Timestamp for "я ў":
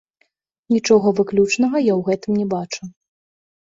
1.91-2.11